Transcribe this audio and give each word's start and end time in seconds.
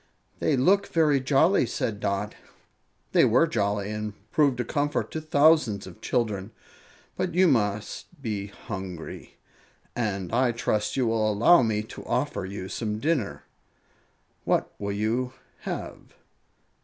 "They 0.39 0.57
look 0.57 0.87
very 0.87 1.19
jolly," 1.19 1.67
said 1.67 1.99
Dot. 1.99 2.33
"They 3.11 3.23
were 3.23 3.45
jolly, 3.45 3.91
and 3.91 4.13
proved 4.31 4.59
a 4.59 4.63
comfort 4.65 5.11
to 5.11 5.21
thousands 5.21 5.85
of 5.85 6.01
children. 6.01 6.49
But 7.15 7.35
you 7.35 7.47
must 7.47 8.07
be 8.19 8.47
hungry, 8.47 9.35
and 9.95 10.33
I 10.33 10.53
trust 10.53 10.97
you 10.97 11.05
will 11.05 11.31
allow 11.31 11.61
me 11.61 11.83
to 11.83 12.03
offer 12.07 12.45
you 12.47 12.67
some 12.67 12.97
dinner. 12.97 13.43
What 14.43 14.73
will 14.79 14.91
you 14.91 15.33
have?" 15.59 16.15